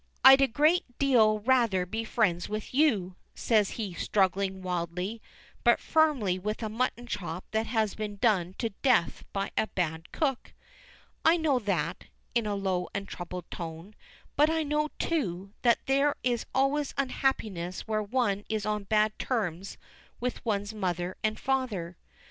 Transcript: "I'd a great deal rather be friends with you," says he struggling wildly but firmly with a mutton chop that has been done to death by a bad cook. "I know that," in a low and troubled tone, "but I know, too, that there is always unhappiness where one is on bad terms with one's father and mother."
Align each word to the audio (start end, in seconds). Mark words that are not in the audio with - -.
"I'd 0.23 0.41
a 0.41 0.47
great 0.47 0.97
deal 0.97 1.41
rather 1.41 1.85
be 1.85 2.03
friends 2.03 2.49
with 2.49 2.73
you," 2.73 3.17
says 3.35 3.69
he 3.77 3.93
struggling 3.93 4.63
wildly 4.63 5.21
but 5.63 5.79
firmly 5.79 6.39
with 6.39 6.63
a 6.63 6.69
mutton 6.69 7.05
chop 7.05 7.45
that 7.51 7.67
has 7.67 7.93
been 7.93 8.15
done 8.15 8.55
to 8.57 8.69
death 8.81 9.23
by 9.31 9.51
a 9.55 9.67
bad 9.67 10.11
cook. 10.11 10.53
"I 11.23 11.37
know 11.37 11.59
that," 11.59 12.05
in 12.33 12.47
a 12.47 12.55
low 12.55 12.89
and 12.95 13.07
troubled 13.07 13.45
tone, 13.51 13.93
"but 14.35 14.49
I 14.49 14.63
know, 14.63 14.89
too, 14.97 15.53
that 15.61 15.85
there 15.85 16.15
is 16.23 16.47
always 16.51 16.95
unhappiness 16.97 17.81
where 17.81 18.01
one 18.01 18.43
is 18.49 18.65
on 18.65 18.85
bad 18.85 19.19
terms 19.19 19.77
with 20.19 20.43
one's 20.43 20.71
father 20.71 21.15
and 21.23 21.39
mother." 21.45 21.95